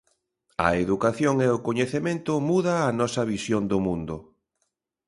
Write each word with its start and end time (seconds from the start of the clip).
A 0.67 0.69
educación 0.83 1.35
e 1.45 1.47
o 1.57 1.63
coñecemento 1.67 2.33
muda 2.49 2.75
a 2.89 2.89
nosa 2.99 3.23
visión 3.33 3.63
do 3.71 3.77
mundo. 3.85 4.15